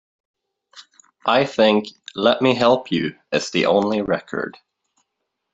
[1.27, 4.57] I think "Let Me Help You" is the only record.